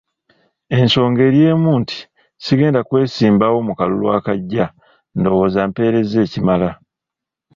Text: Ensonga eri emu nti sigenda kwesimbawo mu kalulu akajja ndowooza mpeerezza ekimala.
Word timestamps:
Ensonga 0.77 1.21
eri 1.27 1.41
emu 1.51 1.71
nti 1.81 1.97
sigenda 2.45 2.79
kwesimbawo 2.87 3.57
mu 3.67 3.73
kalulu 3.79 4.07
akajja 4.17 4.65
ndowooza 5.17 5.61
mpeerezza 5.69 6.17
ekimala. 6.25 6.69